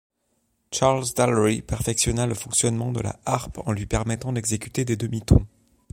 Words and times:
Charles 0.71 1.13
Dallery 1.13 1.61
perfectionna 1.61 2.25
le 2.25 2.33
fonctionnement 2.33 2.91
de 2.91 3.01
la 3.01 3.19
harpe 3.23 3.59
en 3.67 3.71
lui 3.71 3.85
permettant 3.85 4.31
d'exécuter 4.33 4.83
des 4.83 4.95
demi-tons. 4.95 5.45